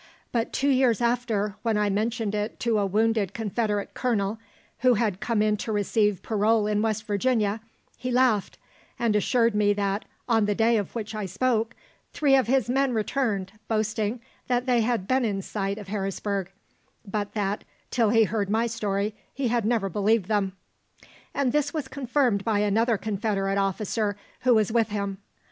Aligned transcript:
But 0.31 0.51
two 0.51 0.69
years 0.69 0.99
after, 0.99 1.57
when 1.61 1.77
I 1.77 1.91
mentioned 1.91 2.33
it 2.33 2.59
to 2.61 2.79
a 2.79 2.87
wounded 2.87 3.35
Confederate 3.35 3.93
Colonel 3.93 4.39
who 4.79 4.95
had 4.95 5.19
come 5.19 5.43
in 5.43 5.57
to 5.57 5.71
receive 5.71 6.23
parole 6.23 6.65
in 6.65 6.81
West 6.81 7.03
Virginia, 7.05 7.61
he 7.99 8.09
laughed, 8.09 8.57
and 8.97 9.15
assured 9.15 9.53
me 9.53 9.73
that, 9.73 10.05
on 10.27 10.45
the 10.47 10.55
day 10.55 10.77
of 10.77 10.95
which 10.95 11.13
I 11.13 11.27
spoke, 11.27 11.75
three 12.13 12.35
of 12.35 12.47
his 12.47 12.67
men 12.67 12.95
returned, 12.95 13.51
boasting 13.67 14.21
that 14.47 14.65
they 14.65 14.81
had 14.81 15.07
been 15.07 15.23
in 15.23 15.43
sight 15.43 15.77
of 15.77 15.87
Harrisburg, 15.89 16.49
but 17.07 17.35
that, 17.35 17.63
till 17.91 18.09
he 18.09 18.23
heard 18.23 18.49
my 18.49 18.65
story, 18.65 19.13
he 19.31 19.49
had 19.49 19.65
never 19.65 19.87
believed 19.87 20.25
them. 20.25 20.53
And 21.35 21.51
this 21.51 21.75
was 21.75 21.87
confirmed 21.87 22.43
by 22.43 22.57
another 22.61 22.97
Confederate 22.97 23.59
officer 23.59 24.17
who 24.39 24.55
was 24.55 24.71
with 24.71 24.89
him. 24.89 25.19